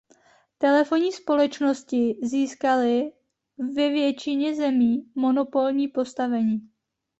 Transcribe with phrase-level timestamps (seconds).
[0.59, 3.11] Telefonní společnosti získaly
[3.57, 6.61] v většině zemí monopolní postavení.